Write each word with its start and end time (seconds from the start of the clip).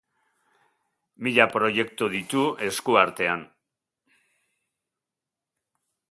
Mila 1.25 1.45
proiektu 1.51 2.07
ditu 2.13 2.45
esku 2.69 2.97
artean. 3.01 3.43